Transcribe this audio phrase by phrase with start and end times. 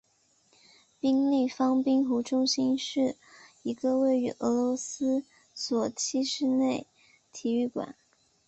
[0.99, 3.17] 冰立方冰壶中心是
[3.61, 6.87] 一个位于俄罗斯索契的室内
[7.31, 7.95] 体育馆。